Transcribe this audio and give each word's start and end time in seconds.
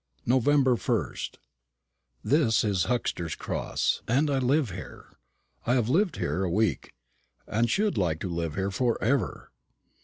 November 0.25 0.75
1st. 0.75 1.35
This 2.23 2.63
is 2.63 2.85
Huxter's 2.85 3.35
Cross, 3.35 4.01
and 4.07 4.31
I 4.31 4.39
live 4.39 4.71
here. 4.71 5.13
I 5.67 5.75
have 5.75 5.89
lived 5.89 6.15
here 6.15 6.43
a 6.43 6.49
week. 6.49 6.95
I 7.47 7.67
should 7.67 7.99
like 7.99 8.19
to 8.21 8.27
live 8.27 8.55
here 8.55 8.71
for 8.71 8.97
ever. 8.99 9.51